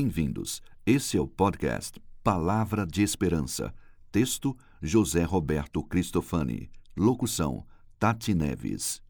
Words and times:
Bem-vindos. 0.00 0.62
Esse 0.86 1.16
é 1.16 1.20
o 1.20 1.26
podcast 1.26 2.00
Palavra 2.22 2.86
de 2.86 3.02
Esperança. 3.02 3.74
Texto: 4.12 4.56
José 4.80 5.24
Roberto 5.24 5.82
Cristofani. 5.82 6.70
Locução: 6.96 7.64
Tati 7.98 8.32
Neves. 8.32 9.02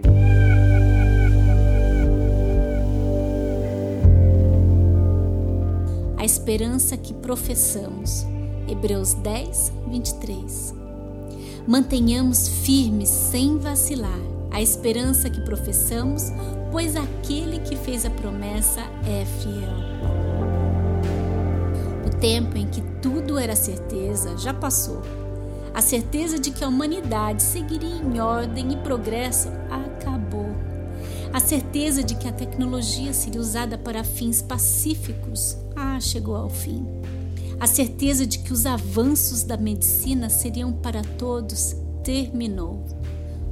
A 6.16 6.24
esperança 6.24 6.96
que 6.96 7.12
professamos. 7.12 8.24
Hebreus 8.66 9.12
10, 9.12 9.70
23. 9.90 10.74
Mantenhamos 11.66 12.48
firmes 12.64 13.10
sem 13.10 13.58
vacilar 13.58 14.18
a 14.50 14.62
esperança 14.62 15.28
que 15.28 15.42
professamos, 15.42 16.32
pois 16.72 16.96
aquele 16.96 17.58
que 17.60 17.76
fez 17.76 18.06
a 18.06 18.10
promessa 18.10 18.80
é 19.06 19.26
fiel. 19.26 20.17
Tempo 22.20 22.56
em 22.56 22.66
que 22.66 22.80
tudo 23.00 23.38
era 23.38 23.54
certeza 23.54 24.36
já 24.36 24.52
passou. 24.52 25.02
A 25.72 25.80
certeza 25.80 26.38
de 26.38 26.50
que 26.50 26.64
a 26.64 26.68
humanidade 26.68 27.42
seguiria 27.42 27.94
em 27.94 28.18
ordem 28.20 28.72
e 28.72 28.76
progresso 28.78 29.48
acabou. 29.70 30.48
A 31.32 31.38
certeza 31.38 32.02
de 32.02 32.16
que 32.16 32.26
a 32.26 32.32
tecnologia 32.32 33.12
seria 33.12 33.40
usada 33.40 33.78
para 33.78 34.02
fins 34.02 34.42
pacíficos 34.42 35.56
ah, 35.76 36.00
chegou 36.00 36.34
ao 36.34 36.50
fim. 36.50 36.84
A 37.60 37.66
certeza 37.66 38.26
de 38.26 38.40
que 38.40 38.52
os 38.52 38.66
avanços 38.66 39.44
da 39.44 39.56
medicina 39.56 40.28
seriam 40.28 40.72
para 40.72 41.02
todos 41.02 41.76
terminou. 42.02 42.84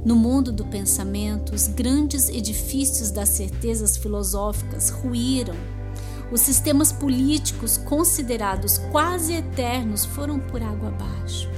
No 0.03 0.15
mundo 0.15 0.51
do 0.51 0.65
pensamento, 0.65 1.53
os 1.53 1.67
grandes 1.67 2.29
edifícios 2.29 3.11
das 3.11 3.29
certezas 3.29 3.97
filosóficas 3.97 4.89
ruíram. 4.89 5.55
Os 6.31 6.41
sistemas 6.41 6.91
políticos, 6.91 7.77
considerados 7.77 8.77
quase 8.91 9.33
eternos, 9.33 10.05
foram 10.05 10.39
por 10.39 10.61
água 10.61 10.89
abaixo. 10.89 11.49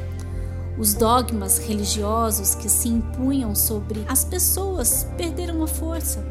Os 0.78 0.94
dogmas 0.94 1.58
religiosos 1.58 2.56
que 2.56 2.70
se 2.70 2.88
impunham 2.88 3.56
sobre 3.56 4.06
as 4.08 4.23
pessoas 4.23 5.06
perderam 5.17 5.64
a 5.64 5.67
força. 5.67 6.23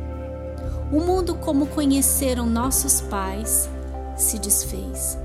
O 0.93 1.01
mundo, 1.01 1.35
como 1.35 1.67
conheceram 1.67 2.47
nossos 2.47 3.01
pais, 3.03 3.69
se 4.17 4.39
desfez. 4.39 5.19